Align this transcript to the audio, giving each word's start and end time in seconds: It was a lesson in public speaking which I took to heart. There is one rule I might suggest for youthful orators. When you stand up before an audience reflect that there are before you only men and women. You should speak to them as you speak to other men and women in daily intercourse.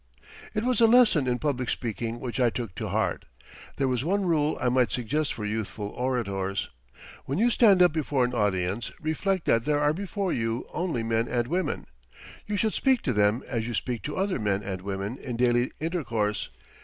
It 0.55 0.63
was 0.63 0.81
a 0.81 0.87
lesson 0.87 1.27
in 1.27 1.37
public 1.37 1.69
speaking 1.69 2.19
which 2.19 2.39
I 2.39 2.49
took 2.49 2.73
to 2.73 2.87
heart. 2.87 3.25
There 3.75 3.93
is 3.93 4.03
one 4.03 4.25
rule 4.25 4.57
I 4.59 4.67
might 4.67 4.91
suggest 4.91 5.31
for 5.31 5.45
youthful 5.45 5.89
orators. 5.89 6.71
When 7.25 7.37
you 7.37 7.51
stand 7.51 7.83
up 7.83 7.93
before 7.93 8.25
an 8.25 8.33
audience 8.33 8.91
reflect 8.99 9.45
that 9.45 9.65
there 9.65 9.79
are 9.79 9.93
before 9.93 10.33
you 10.33 10.65
only 10.73 11.03
men 11.03 11.27
and 11.27 11.45
women. 11.45 11.85
You 12.47 12.57
should 12.57 12.73
speak 12.73 13.03
to 13.03 13.13
them 13.13 13.43
as 13.47 13.67
you 13.67 13.75
speak 13.75 14.01
to 14.05 14.17
other 14.17 14.39
men 14.39 14.63
and 14.63 14.81
women 14.81 15.19
in 15.19 15.37
daily 15.37 15.71
intercourse. 15.79 16.49